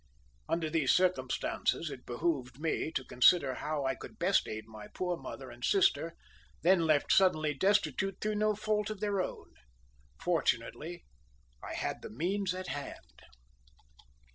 [0.49, 5.15] Under these circumstances it behoved me to consider how I could best aid my poor
[5.15, 6.15] mother and sister,
[6.63, 9.53] then left suddenly destitute through no fault of their own.
[10.19, 11.05] Fortunately,
[11.61, 13.19] I had the means ready at hand.